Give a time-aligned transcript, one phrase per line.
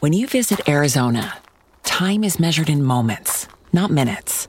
[0.00, 1.38] When you visit Arizona,
[1.82, 4.48] time is measured in moments, not minutes.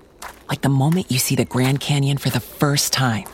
[0.49, 3.25] Like the moment you see the Grand Canyon for the first time.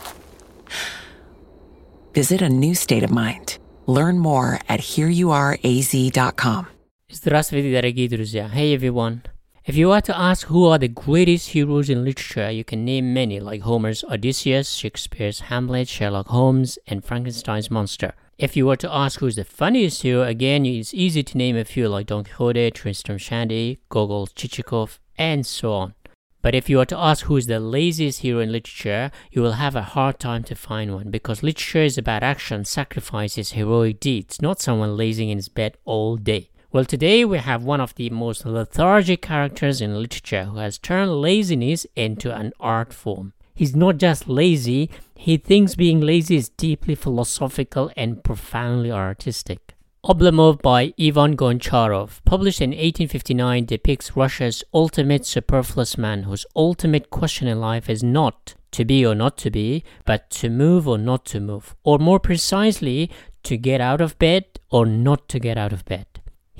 [2.14, 3.58] Visit a new state of mind.
[3.86, 6.66] Learn more at hereyouareaz.com.
[7.10, 8.48] Здравствуйте, дорогие друзья.
[8.48, 9.22] Hey everyone.
[9.64, 13.12] If you were to ask who are the greatest heroes in literature, you can name
[13.12, 18.14] many like Homer's Odysseus, Shakespeare's Hamlet, Sherlock Holmes, and Frankenstein's monster.
[18.41, 21.63] If you were to ask who's the funniest hero, again, it's easy to name a
[21.63, 25.93] few like Don Quixote, Tristram Shandy, Gogol, Chichikov, and so on.
[26.41, 29.61] But if you were to ask who is the laziest hero in literature, you will
[29.63, 34.41] have a hard time to find one because literature is about action, sacrifices, heroic deeds,
[34.41, 36.49] not someone lazing in his bed all day.
[36.71, 41.21] Well, today we have one of the most lethargic characters in literature who has turned
[41.21, 43.33] laziness into an art form.
[43.61, 49.75] He's not just lazy, he thinks being lazy is deeply philosophical and profoundly artistic.
[50.03, 57.47] Oblomov by Ivan Goncharov, published in 1859, depicts Russia's ultimate superfluous man whose ultimate question
[57.47, 61.23] in life is not to be or not to be, but to move or not
[61.25, 63.11] to move, or more precisely,
[63.43, 66.07] to get out of bed or not to get out of bed.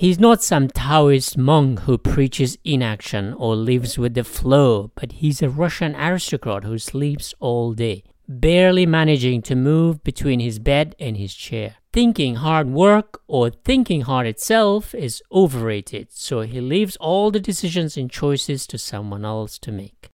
[0.01, 5.43] He's not some Taoist monk who preaches inaction or lives with the flow, but he's
[5.43, 11.17] a Russian aristocrat who sleeps all day, barely managing to move between his bed and
[11.17, 11.75] his chair.
[11.93, 17.95] Thinking hard work or thinking hard itself is overrated, so he leaves all the decisions
[17.95, 20.09] and choices to someone else to make.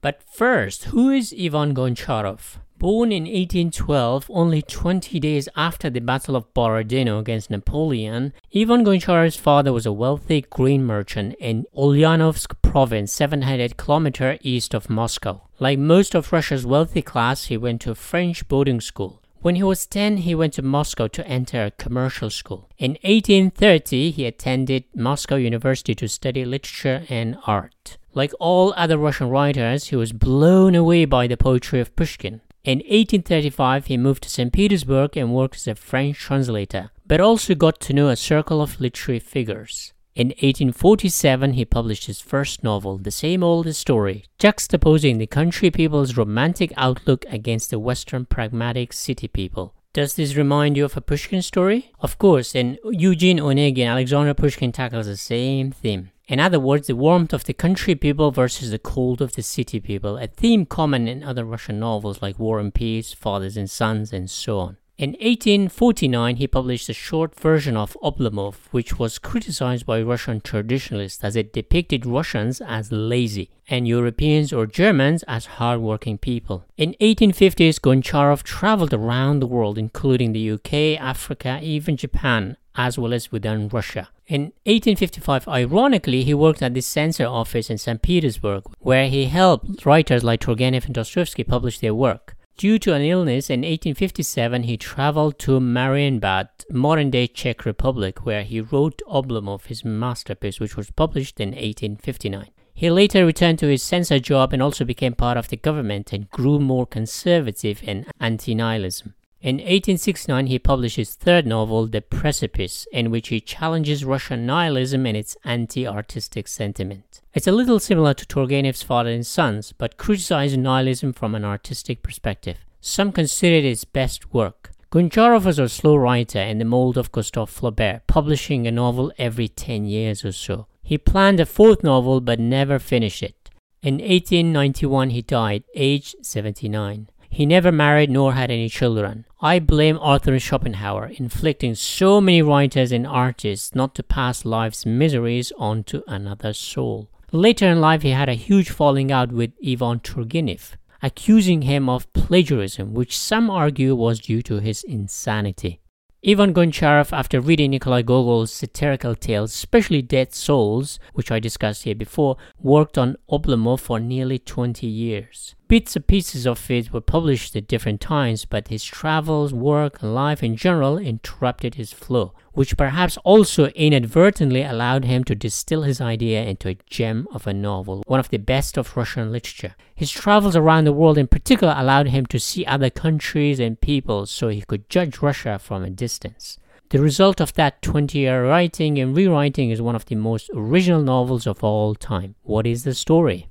[0.00, 2.58] But first, who is Ivan Goncharov?
[2.82, 9.36] Born in 1812, only 20 days after the Battle of Borodino against Napoleon, Ivan Goncharov's
[9.36, 15.42] father was a wealthy grain merchant in Ulyanovsk province, 700 kilometers east of Moscow.
[15.60, 19.22] Like most of Russia's wealthy class, he went to a French boarding school.
[19.42, 22.68] When he was 10, he went to Moscow to enter a commercial school.
[22.78, 27.96] In 1830, he attended Moscow University to study literature and art.
[28.12, 32.40] Like all other Russian writers, he was blown away by the poetry of Pushkin.
[32.64, 34.52] In 1835, he moved to St.
[34.52, 38.80] Petersburg and worked as a French translator, but also got to know a circle of
[38.80, 39.92] literary figures.
[40.14, 46.16] In 1847, he published his first novel, The Same Old Story, juxtaposing the country people's
[46.16, 49.74] romantic outlook against the Western pragmatic city people.
[49.92, 51.90] Does this remind you of a Pushkin story?
[51.98, 56.11] Of course, and Eugene Onegin, Alexander Pushkin tackles the same theme.
[56.28, 59.80] In other words, the warmth of the country people versus the cold of the city
[59.80, 64.12] people, a theme common in other Russian novels like War and Peace, Fathers and Sons,
[64.12, 64.76] and so on.
[64.98, 71.24] In 1849, he published a short version of Oblomov, which was criticized by Russian traditionalists
[71.24, 76.66] as it depicted Russians as lazy and Europeans or Germans as hardworking people.
[76.76, 83.14] In 1850s, Goncharov traveled around the world, including the UK, Africa, even Japan, as well
[83.14, 84.10] as within Russia.
[84.26, 88.02] In 1855, ironically, he worked at the censor office in St.
[88.02, 92.36] Petersburg, where he helped writers like Turgenev and Dostoevsky publish their work.
[92.56, 98.44] Due to an illness in 1857, he traveled to Marienbad, modern day Czech Republic, where
[98.44, 102.50] he wrote Oblomov, his masterpiece, which was published in 1859.
[102.74, 106.30] He later returned to his censor job and also became part of the government and
[106.30, 109.14] grew more conservative and anti nihilism.
[109.42, 115.04] In 1869, he published his third novel, The Precipice, in which he challenges Russian nihilism
[115.04, 117.20] and its anti artistic sentiment.
[117.34, 122.04] It's a little similar to Turgenev's Father and Sons, but criticizes nihilism from an artistic
[122.04, 122.58] perspective.
[122.80, 124.70] Some consider it his best work.
[124.92, 129.48] Goncharov was a slow writer in the mold of Gustave Flaubert, publishing a novel every
[129.48, 130.68] 10 years or so.
[130.84, 133.50] He planned a fourth novel but never finished it.
[133.82, 137.08] In 1891, he died, aged 79.
[137.34, 139.24] He never married nor had any children.
[139.40, 145.50] I blame Arthur Schopenhauer, inflicting so many writers and artists not to pass life's miseries
[145.56, 147.08] on to another soul.
[147.32, 152.12] Later in life, he had a huge falling out with Ivan Turgenev, accusing him of
[152.12, 155.80] plagiarism, which some argue was due to his insanity.
[156.24, 161.94] Ivan Goncharov, after reading Nikolai Gogol's satirical tales, especially Dead Souls, which I discussed here
[161.94, 165.54] before, worked on Oblomov for nearly 20 years.
[165.72, 170.14] Bits and pieces of it were published at different times, but his travels, work, and
[170.14, 175.98] life in general interrupted his flow, which perhaps also inadvertently allowed him to distill his
[175.98, 179.74] idea into a gem of a novel, one of the best of Russian literature.
[179.94, 184.26] His travels around the world in particular allowed him to see other countries and people
[184.26, 186.58] so he could judge Russia from a distance.
[186.90, 191.00] The result of that 20 year writing and rewriting is one of the most original
[191.00, 192.34] novels of all time.
[192.42, 193.48] What is the story?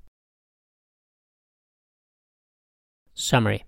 [3.21, 3.63] Summary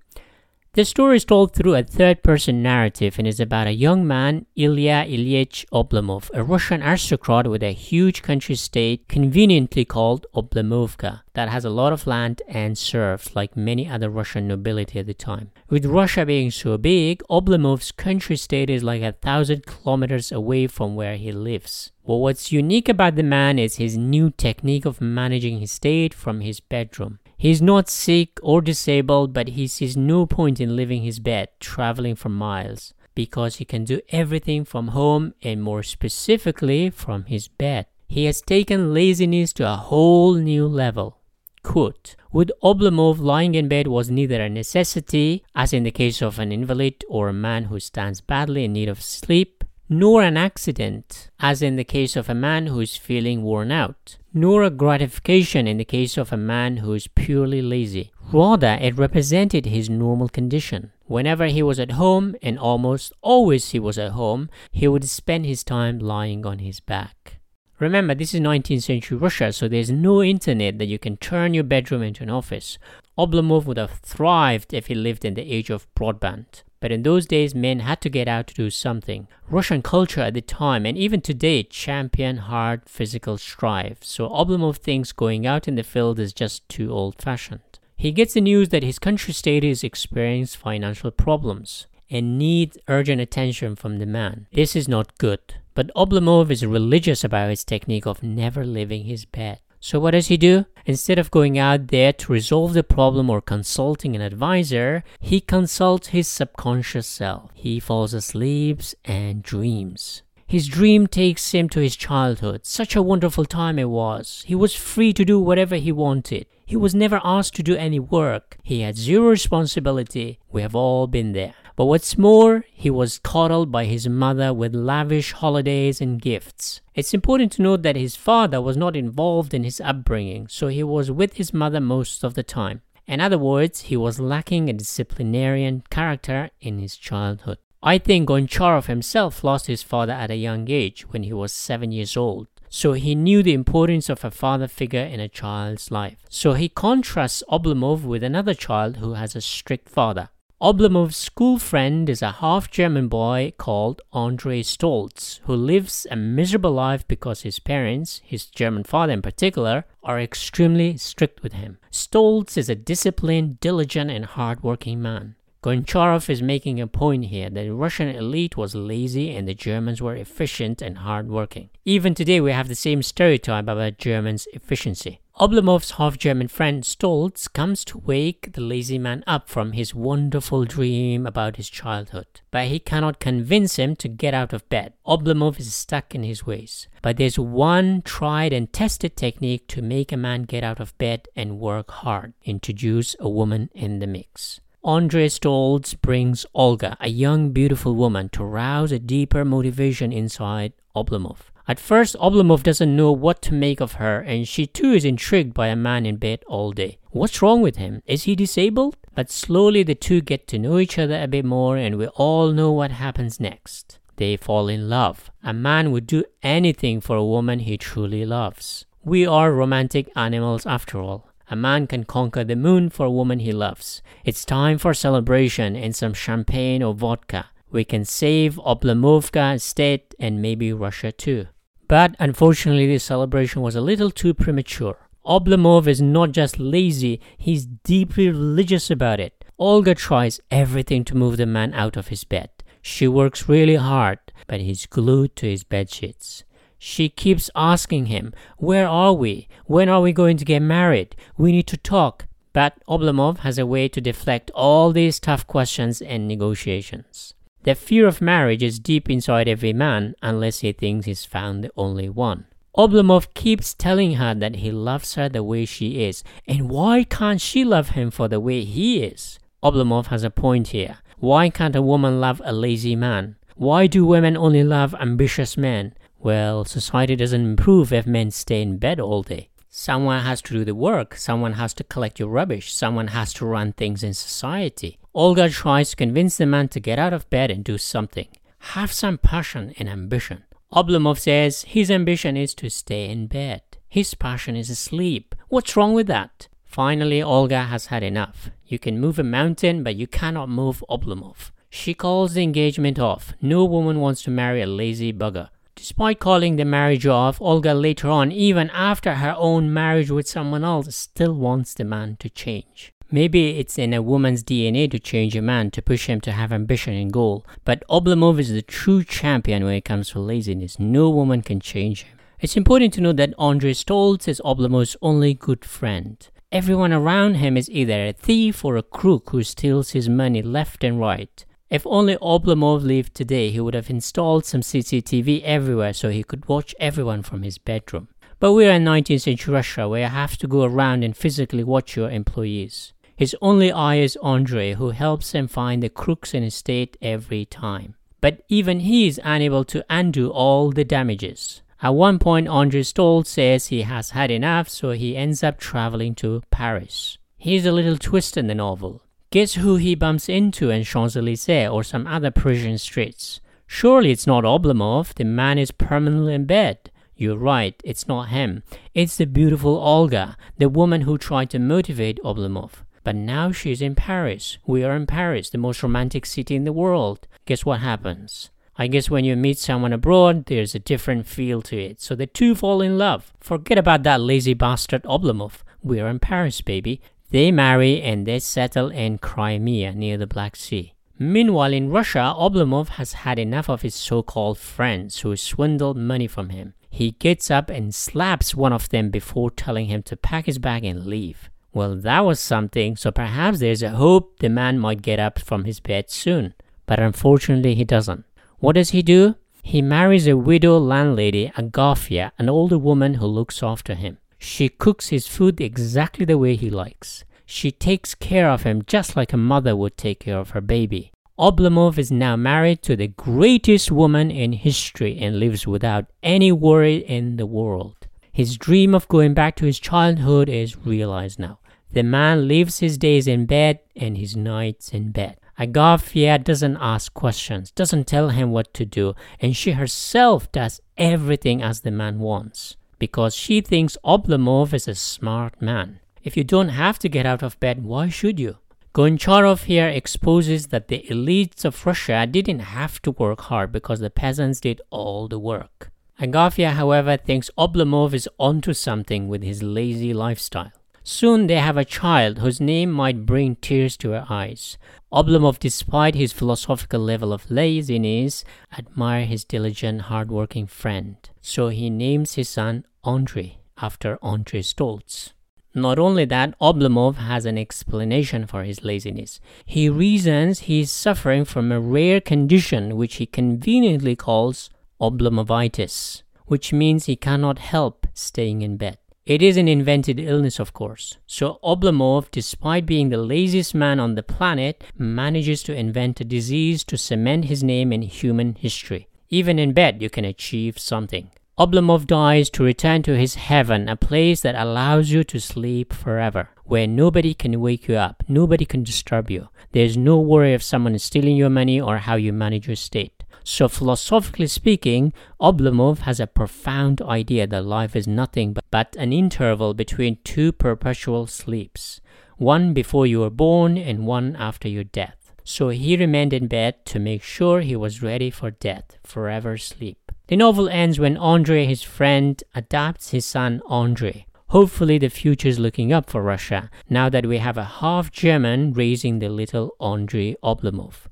[0.74, 4.48] The story is told through a third person narrative and is about a young man,
[4.56, 11.50] Ilya Ilyich Oblomov, a Russian aristocrat with a huge country state conveniently called Oblomovka that
[11.50, 15.52] has a lot of land and serfs like many other Russian nobility at the time.
[15.70, 20.96] With Russia being so big, Oblomov's country state is like a thousand kilometers away from
[20.96, 21.92] where he lives.
[22.04, 26.42] Well, what's unique about the man is his new technique of managing his state from
[26.42, 27.20] his bedroom.
[27.44, 32.16] He's not sick or disabled, but he sees no point in leaving his bed, traveling
[32.16, 37.88] for miles, because he can do everything from home and more specifically from his bed.
[38.08, 41.18] He has taken laziness to a whole new level.
[41.64, 46.40] Quote, with Oblomov, lying in bed was neither a necessity, as in the case of
[46.40, 49.63] an invalid or a man who stands badly in need of sleep,
[50.00, 54.18] nor an accident, as in the case of a man who is feeling worn out,
[54.34, 58.12] nor a gratification in the case of a man who is purely lazy.
[58.32, 60.92] Rather, it represented his normal condition.
[61.06, 65.46] Whenever he was at home, and almost always he was at home, he would spend
[65.46, 67.40] his time lying on his back.
[67.80, 71.64] Remember, this is 19th century Russia, so there's no internet that you can turn your
[71.64, 72.78] bedroom into an office.
[73.18, 76.64] Oblomov would have thrived if he lived in the age of broadband.
[76.84, 79.30] But in those days, men had to get out to do something.
[79.50, 84.00] Russian culture at the time, and even today, champion hard physical strive.
[84.02, 87.80] So Oblomov thinks going out in the field is just too old fashioned.
[87.96, 93.22] He gets the news that his country state is experiencing financial problems and needs urgent
[93.22, 94.48] attention from the man.
[94.52, 95.56] This is not good.
[95.76, 99.62] But Oblomov is religious about his technique of never leaving his bed.
[99.86, 100.66] So what does he do?
[100.86, 106.08] Instead of going out there to resolve the problem or consulting an advisor, he consults
[106.08, 107.52] his subconscious self.
[107.54, 110.22] He falls asleep and dreams.
[110.48, 112.66] His dream takes him to his childhood.
[112.66, 114.46] Such a wonderful time it was.
[114.48, 116.46] He was free to do whatever he wanted.
[116.66, 118.56] He was never asked to do any work.
[118.64, 120.40] He had zero responsibility.
[120.50, 121.56] We have all been there.
[121.76, 126.82] But what's more, he was coddled by his mother with lavish holidays and gifts.
[126.94, 130.84] It's important to note that his father was not involved in his upbringing, so he
[130.84, 132.82] was with his mother most of the time.
[133.08, 137.58] In other words, he was lacking a disciplinarian character in his childhood.
[137.82, 141.92] I think Goncharov himself lost his father at a young age when he was seven
[141.92, 142.48] years old.
[142.70, 146.18] So he knew the importance of a father figure in a child's life.
[146.30, 150.30] So he contrasts Oblomov with another child who has a strict father.
[150.64, 156.72] Oblomov's school friend is a half German boy called Andrei Stoltz, who lives a miserable
[156.72, 161.80] life because his parents, his German father in particular, are extremely strict with him.
[161.92, 165.36] Stoltz is a disciplined, diligent, and hardworking man.
[165.62, 170.02] Goncharov is making a point here that the Russian elite was lazy and the Germans
[170.02, 171.72] were efficient and hardworking.
[171.84, 175.20] Even today, we have the same stereotype about Germans' efficiency.
[175.40, 180.64] Oblomov's half German friend Stoltz comes to wake the lazy man up from his wonderful
[180.64, 184.94] dream about his childhood, but he cannot convince him to get out of bed.
[185.08, 186.88] Oblomov is stuck in his ways.
[187.02, 191.28] But there's one tried and tested technique to make a man get out of bed
[191.36, 194.62] and work hard introduce a woman in the mix.
[194.86, 201.38] Andrei Stoltz brings Olga, a young, beautiful woman, to rouse a deeper motivation inside Oblomov.
[201.66, 205.54] At first, Oblomov doesn't know what to make of her, and she too is intrigued
[205.54, 206.98] by a man in bed all day.
[207.12, 208.02] What's wrong with him?
[208.06, 208.98] Is he disabled?
[209.16, 212.52] But slowly the two get to know each other a bit more, and we all
[212.52, 214.00] know what happens next.
[214.18, 215.32] They fall in love.
[215.44, 218.86] A man would do anything for a woman he truly loves.
[219.04, 221.30] We are romantic animals after all.
[221.50, 224.02] A man can conquer the moon for a woman he loves.
[224.24, 227.50] It's time for celebration and some champagne or vodka.
[227.74, 231.48] We can save Oblomovka state and maybe Russia too.
[231.88, 235.10] But unfortunately, this celebration was a little too premature.
[235.26, 239.44] Oblomov is not just lazy, he's deeply religious about it.
[239.58, 242.52] Olga tries everything to move the man out of his bed.
[242.84, 246.44] She works really hard, but he's glued to his bed sheets.
[246.78, 249.48] She keeps asking him, Where are we?
[249.66, 251.16] When are we going to get married?
[251.38, 252.28] We need to talk.
[252.52, 257.33] But Oblomov has a way to deflect all these tough questions and negotiations.
[257.64, 261.72] The fear of marriage is deep inside every man unless he thinks he's found the
[261.78, 262.46] only one.
[262.76, 267.40] Oblomov keeps telling her that he loves her the way she is, and why can't
[267.40, 269.40] she love him for the way he is?
[269.64, 270.98] Oblomov has a point here.
[271.20, 273.38] Why can't a woman love a lazy man?
[273.56, 275.94] Why do women only love ambitious men?
[276.20, 279.50] Well, society doesn't improve if men stay in bed all day.
[279.76, 283.44] Someone has to do the work, someone has to collect your rubbish, someone has to
[283.44, 285.00] run things in society.
[285.16, 288.28] Olga tries to convince the man to get out of bed and do something.
[288.76, 290.44] Have some passion and ambition.
[290.72, 293.64] Oblomov says his ambition is to stay in bed.
[293.90, 295.34] His passion is sleep.
[295.48, 296.50] What's wrong with that?
[296.64, 298.52] Finally, Olga has had enough.
[298.68, 301.50] You can move a mountain, but you cannot move Oblomov.
[301.72, 303.34] She calls the engagement off.
[303.42, 305.50] No woman wants to marry a lazy bugger.
[305.84, 310.64] Despite calling the marriage off, Olga later on, even after her own marriage with someone
[310.64, 312.94] else, still wants the man to change.
[313.12, 316.54] Maybe it's in a woman's DNA to change a man, to push him to have
[316.54, 320.80] ambition and goal, but Oblomov is the true champion when it comes to laziness.
[320.80, 322.18] No woman can change him.
[322.40, 326.26] It's important to note that Andrei Stoltz is Oblomov's only good friend.
[326.50, 330.82] Everyone around him is either a thief or a crook who steals his money left
[330.86, 331.44] and right.
[331.74, 336.48] If only Oblomov lived today, he would have installed some CCTV everywhere so he could
[336.48, 338.10] watch everyone from his bedroom.
[338.40, 341.64] But we are in 19th century Russia where you have to go around and physically
[341.64, 342.94] watch your employees.
[343.16, 347.44] His only eye is Andre, who helps him find the crooks in his state every
[347.44, 347.96] time.
[348.22, 351.64] But even he is unable to undo all the damages.
[351.82, 356.14] At one point, Andre Stoltz says he has had enough, so he ends up traveling
[356.16, 357.18] to Paris.
[357.36, 359.02] Here's a little twist in the novel.
[359.34, 363.42] Guess who he bumps into in Champs Elysees or some other Parisian streets?
[363.66, 366.92] Surely it's not Oblomov, the man is permanently in bed.
[367.16, 368.62] You're right, it's not him.
[368.94, 372.84] It's the beautiful Olga, the woman who tried to motivate Oblomov.
[373.04, 374.60] But now she's in Paris.
[374.68, 377.28] We are in Paris, the most romantic city in the world.
[377.48, 378.52] Guess what happens?
[378.78, 382.00] I guess when you meet someone abroad, there's a different feel to it.
[382.00, 383.34] So the two fall in love.
[383.40, 385.64] Forget about that lazy bastard Oblomov.
[385.82, 387.02] We're in Paris, baby.
[387.34, 390.94] They marry and they settle in Crimea near the Black Sea.
[391.18, 396.28] Meanwhile, in Russia, Oblomov has had enough of his so called friends who swindled money
[396.28, 396.76] from him.
[396.92, 400.86] He gets up and slaps one of them before telling him to pack his bag
[400.86, 401.50] and leave.
[401.74, 405.64] Well, that was something, so perhaps there's a hope the man might get up from
[405.64, 406.54] his bed soon.
[406.86, 408.26] But unfortunately, he doesn't.
[408.60, 409.38] What does he do?
[409.64, 414.20] He marries a widow landlady, Agafia, an older woman who looks after him.
[414.46, 417.24] She cooks his food exactly the way he likes.
[417.46, 421.14] She takes care of him just like a mother would take care of her baby.
[421.40, 426.98] Oblomov is now married to the greatest woman in history and lives without any worry
[426.98, 427.96] in the world.
[428.34, 431.60] His dream of going back to his childhood is realized now.
[431.94, 435.38] The man lives his days in bed and his nights in bed.
[435.58, 441.64] Agafia doesn't ask questions, doesn't tell him what to do, and she herself does everything
[441.64, 446.00] as the man wants because she thinks Oblomov is a smart man.
[446.24, 448.58] If you don't have to get out of bed, why should you?
[448.94, 454.12] Goncharov here exposes that the elites of Russia didn't have to work hard because the
[454.12, 455.92] peasants did all the work.
[456.22, 460.72] Agafia, however, thinks Oblomov is onto something with his lazy lifestyle.
[461.06, 464.78] Soon they have a child whose name might bring tears to her eyes.
[465.12, 468.46] Oblomov, despite his philosophical level of laziness,
[468.78, 471.18] admires his diligent, hard-working friend.
[471.42, 475.34] So he names his son Andrei after Andrei Stoltz.
[475.76, 479.42] Not only that, Oblomov has an explanation for his laziness.
[479.66, 484.70] He reasons he is suffering from a rare condition which he conveniently calls
[485.02, 488.98] oblomovitis, which means he cannot help staying in bed.
[489.26, 491.18] It is an invented illness, of course.
[491.26, 496.84] So Oblomov, despite being the laziest man on the planet, manages to invent a disease
[496.84, 499.08] to cement his name in human history.
[499.30, 501.32] Even in bed, you can achieve something.
[501.58, 506.50] Oblomov dies to return to his heaven, a place that allows you to sleep forever,
[506.66, 509.48] where nobody can wake you up, nobody can disturb you.
[509.72, 513.23] There's no worry if someone stealing your money or how you manage your state.
[513.44, 519.74] So, philosophically speaking, Oblomov has a profound idea that life is nothing but an interval
[519.74, 522.00] between two perpetual sleeps
[522.38, 525.34] one before you were born and one after your death.
[525.44, 530.12] So, he remained in bed to make sure he was ready for death, forever sleep.
[530.28, 534.26] The novel ends when Andre, his friend, adopts his son Andre.
[534.48, 538.72] Hopefully, the future is looking up for Russia now that we have a half German
[538.72, 541.08] raising the little Andrei Oblomov.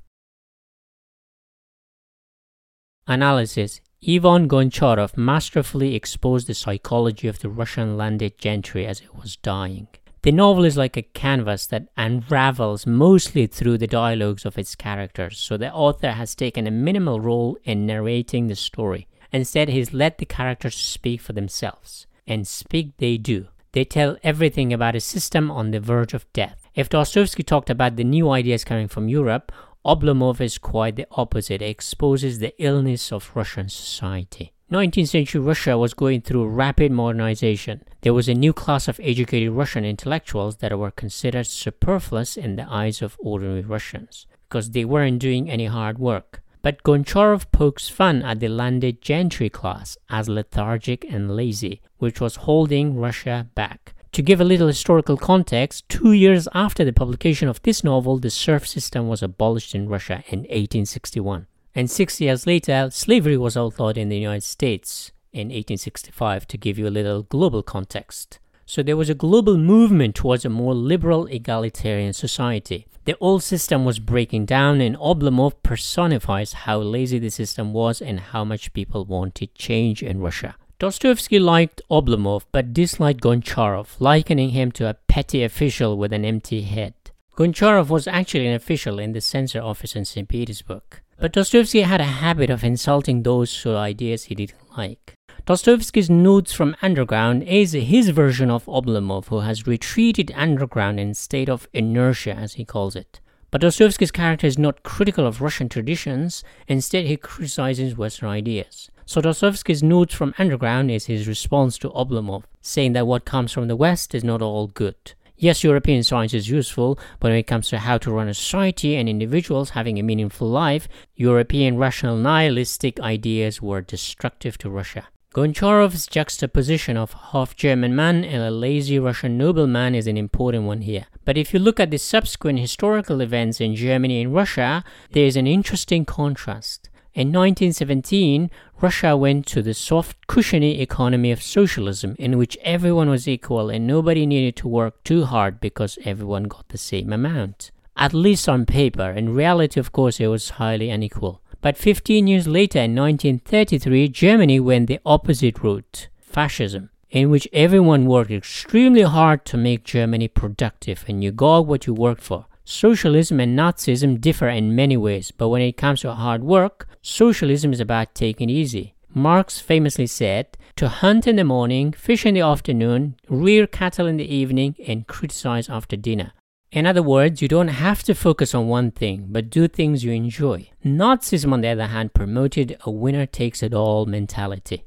[3.08, 9.36] Analysis Ivan Goncharov masterfully exposed the psychology of the Russian landed gentry as it was
[9.36, 9.88] dying.
[10.22, 15.38] The novel is like a canvas that unravels mostly through the dialogues of its characters,
[15.38, 19.08] so the author has taken a minimal role in narrating the story.
[19.32, 22.06] Instead, he's let the characters speak for themselves.
[22.24, 23.48] And speak they do.
[23.72, 26.68] They tell everything about a system on the verge of death.
[26.76, 29.50] If Dostoevsky talked about the new ideas coming from Europe,
[29.84, 31.60] Oblomov is quite the opposite.
[31.60, 34.52] It exposes the illness of Russian society.
[34.70, 37.82] 19th century Russia was going through rapid modernization.
[38.02, 42.66] There was a new class of educated Russian intellectuals that were considered superfluous in the
[42.70, 46.42] eyes of ordinary Russians because they weren't doing any hard work.
[46.62, 52.36] But Goncharov pokes fun at the landed gentry class as lethargic and lazy, which was
[52.36, 53.91] holding Russia back.
[54.12, 58.28] To give a little historical context, two years after the publication of this novel, the
[58.28, 61.46] serf system was abolished in Russia in 1861.
[61.74, 66.78] And six years later, slavery was outlawed in the United States in 1865, to give
[66.78, 68.38] you a little global context.
[68.66, 72.86] So there was a global movement towards a more liberal, egalitarian society.
[73.06, 78.20] The old system was breaking down, and Oblomov personifies how lazy the system was and
[78.20, 80.56] how much people wanted change in Russia.
[80.82, 86.62] Dostoevsky liked Oblomov but disliked Goncharov, likening him to a petty official with an empty
[86.62, 86.94] head.
[87.36, 90.28] Goncharov was actually an official in the censor office in St.
[90.28, 90.82] Petersburg.
[91.20, 95.14] But Dostoevsky had a habit of insulting those whose ideas he didn't like.
[95.46, 101.48] Dostoevsky's Notes from Underground is his version of Oblomov, who has retreated underground in state
[101.48, 103.20] of inertia, as he calls it.
[103.52, 108.90] But Dostoevsky's character is not critical of Russian traditions, instead, he criticizes Western ideas.
[109.12, 113.68] So Dostoevsky's Notes from Underground is his response to Oblomov, saying that what comes from
[113.68, 115.12] the West is not all good.
[115.36, 118.96] Yes, European science is useful, but when it comes to how to run a society
[118.96, 125.08] and individuals having a meaningful life, European rational nihilistic ideas were destructive to Russia.
[125.34, 130.80] Goncharov's juxtaposition of half German man and a lazy Russian nobleman is an important one
[130.80, 131.04] here.
[131.26, 135.36] But if you look at the subsequent historical events in Germany and Russia, there is
[135.36, 136.88] an interesting contrast.
[137.14, 138.50] In 1917,
[138.80, 143.86] Russia went to the soft, cushiony economy of socialism in which everyone was equal and
[143.86, 147.70] nobody needed to work too hard because everyone got the same amount.
[147.98, 149.10] At least on paper.
[149.10, 151.42] In reality, of course, it was highly unequal.
[151.60, 158.06] But 15 years later, in 1933, Germany went the opposite route fascism, in which everyone
[158.06, 162.46] worked extremely hard to make Germany productive and you got what you worked for.
[162.64, 167.72] Socialism and Nazism differ in many ways, but when it comes to hard work, socialism
[167.72, 168.94] is about taking it easy.
[169.14, 174.16] Marx famously said, to hunt in the morning, fish in the afternoon, rear cattle in
[174.16, 176.32] the evening, and criticize after dinner.
[176.70, 180.12] In other words, you don't have to focus on one thing, but do things you
[180.12, 180.70] enjoy.
[180.82, 184.86] Nazism, on the other hand, promoted a winner takes it all mentality.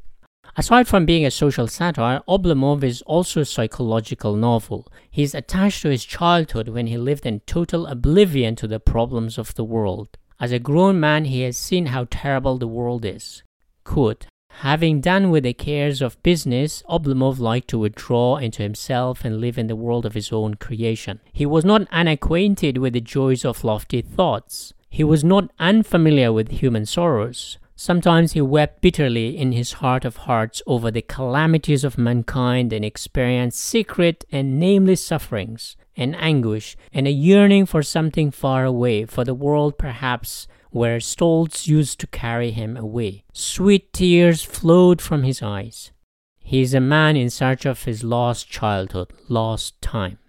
[0.58, 4.88] Aside from being a social satire, Oblomov is also a psychological novel.
[5.12, 9.38] He is attached to his childhood when he lived in total oblivion to the problems
[9.38, 10.17] of the world.
[10.39, 13.41] As a grown man, he has seen how terrible the world is.
[13.84, 14.28] Quote,
[14.60, 19.58] Having done with the cares of business, Oblomov liked to withdraw into himself and live
[19.58, 21.19] in the world of his own creation.
[21.34, 24.74] He was not unacquainted with the joys of lofty thoughts.
[24.89, 27.58] He was not unfamiliar with human sorrows.
[27.76, 32.86] Sometimes he wept bitterly in his heart of hearts over the calamities of mankind and
[32.86, 39.23] experienced secret and nameless sufferings and anguish and a yearning for something far away, for
[39.23, 43.23] the world perhaps where Stolz used to carry him away.
[43.34, 45.91] Sweet tears flowed from his eyes.
[46.38, 50.19] He is a man in search of his lost childhood, lost time.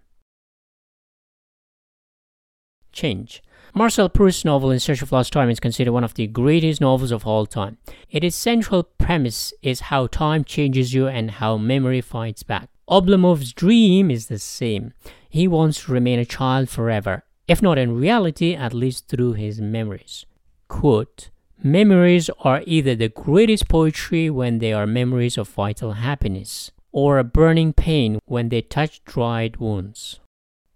[2.93, 3.43] Change.
[3.75, 7.11] Marcel Proust's novel In Search of Lost Time is considered one of the greatest novels
[7.11, 7.77] of all time.
[8.09, 12.71] Its central premise is how time changes you and how memory fights back.
[12.89, 14.95] Oblomov's dream is the same.
[15.37, 19.61] He wants to remain a child forever, if not in reality, at least through his
[19.61, 20.25] memories.
[20.67, 21.29] Quote,
[21.63, 27.25] Memories are either the greatest poetry when they are memories of vital happiness, or a
[27.39, 30.21] burning pain when they touch dried wounds.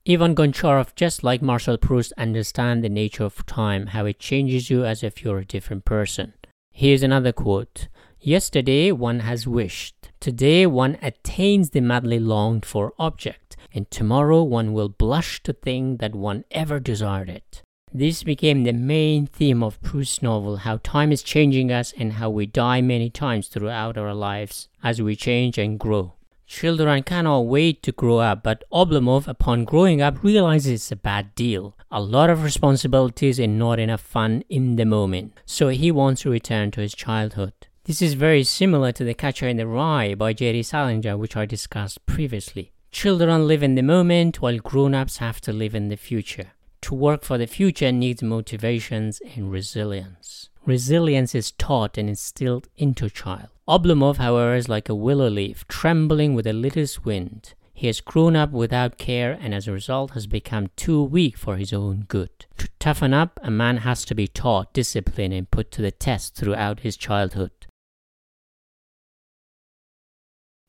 [0.06, 4.84] Ivan Goncharov, just like Marcel Proust, understand the nature of time, how it changes you
[4.84, 6.34] as if you're a different person.
[6.70, 7.88] Here's another quote.
[8.20, 10.10] Yesterday one has wished.
[10.20, 13.49] Today one attains the madly longed for object.
[13.72, 17.62] And tomorrow one will blush to think that one ever desired it.
[17.92, 22.30] This became the main theme of Proust's novel how time is changing us and how
[22.30, 26.14] we die many times throughout our lives as we change and grow.
[26.46, 31.34] Children cannot wait to grow up, but Oblomov, upon growing up, realizes it's a bad
[31.36, 31.76] deal.
[31.92, 35.38] A lot of responsibilities and not enough fun in the moment.
[35.46, 37.52] So he wants to return to his childhood.
[37.84, 40.64] This is very similar to The Catcher in the Rye by J.D.
[40.64, 42.72] Salinger, which I discussed previously.
[42.92, 46.52] Children live in the moment while grown ups have to live in the future.
[46.82, 50.48] To work for the future needs motivations and resilience.
[50.66, 53.48] Resilience is taught and instilled into child.
[53.68, 57.54] Oblomov, however, is like a willow leaf, trembling with the littlest wind.
[57.72, 61.56] He has grown up without care and as a result has become too weak for
[61.56, 62.44] his own good.
[62.58, 66.34] To toughen up, a man has to be taught discipline and put to the test
[66.34, 67.52] throughout his childhood.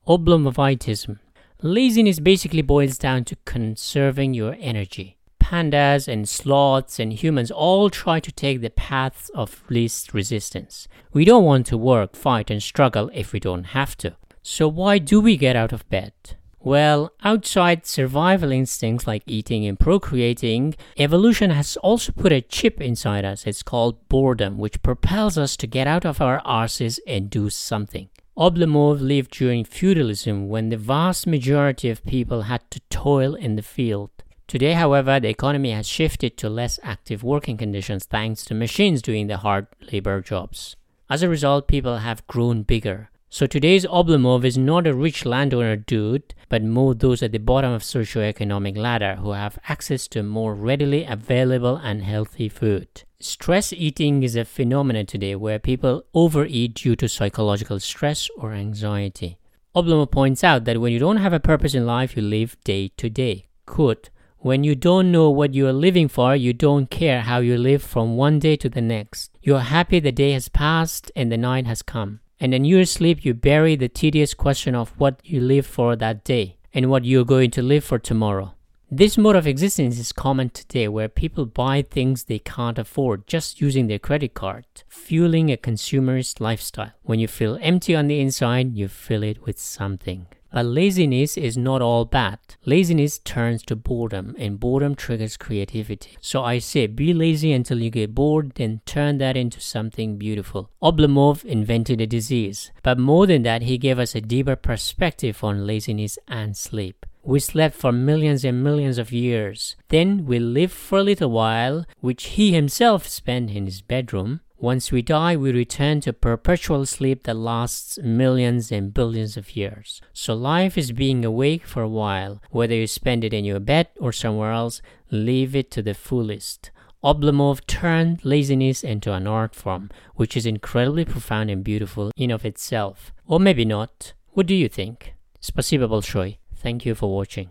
[0.07, 1.19] Oblomovitism.
[1.63, 5.17] Laziness basically boils down to conserving your energy.
[5.39, 10.87] Pandas and sloths and humans all try to take the paths of least resistance.
[11.13, 14.15] We don't want to work, fight, and struggle if we don't have to.
[14.41, 16.13] So, why do we get out of bed?
[16.59, 23.23] Well, outside survival instincts like eating and procreating, evolution has also put a chip inside
[23.23, 23.45] us.
[23.45, 28.09] It's called boredom, which propels us to get out of our arses and do something.
[28.41, 33.61] Oblomov lived during feudalism when the vast majority of people had to toil in the
[33.61, 34.09] field.
[34.47, 39.27] Today, however, the economy has shifted to less active working conditions thanks to machines doing
[39.27, 40.75] the hard labor jobs.
[41.07, 43.10] As a result, people have grown bigger.
[43.33, 47.71] So today's Oblomov is not a rich landowner dude, but more those at the bottom
[47.71, 53.03] of socioeconomic ladder who have access to more readily available and healthy food.
[53.21, 59.37] Stress eating is a phenomenon today where people overeat due to psychological stress or anxiety.
[59.73, 62.89] Oblomov points out that when you don't have a purpose in life, you live day
[62.97, 63.47] to day.
[63.65, 67.57] Quote, when you don't know what you are living for, you don't care how you
[67.57, 69.31] live from one day to the next.
[69.41, 72.83] You are happy the day has passed and the night has come and in your
[72.85, 77.05] sleep you bury the tedious question of what you live for that day and what
[77.05, 78.55] you're going to live for tomorrow.
[78.89, 83.61] This mode of existence is common today where people buy things they can't afford just
[83.61, 86.91] using their credit card, fueling a consumerist lifestyle.
[87.03, 90.25] When you feel empty on the inside, you fill it with something.
[90.53, 92.39] But laziness is not all bad.
[92.65, 96.17] Laziness turns to boredom, and boredom triggers creativity.
[96.19, 100.69] So I say be lazy until you get bored, then turn that into something beautiful.
[100.81, 105.65] Oblomov invented a disease, but more than that, he gave us a deeper perspective on
[105.65, 107.05] laziness and sleep.
[107.23, 109.75] We slept for millions and millions of years.
[109.89, 114.41] Then we lived for a little while, which he himself spent in his bedroom.
[114.60, 120.00] Once we die, we return to perpetual sleep that lasts millions and billions of years.
[120.14, 122.40] So life is being awake for a while.
[122.50, 126.70] Whether you spend it in your bed or somewhere else, live it to the fullest.
[127.04, 132.44] Oblomov turned laziness into an art form, which is incredibly profound and beautiful in of
[132.44, 133.12] itself.
[133.26, 134.14] Or maybe not.
[134.32, 135.14] What do you think?
[135.40, 136.38] Spasibo большое.
[136.54, 137.50] Thank you for watching.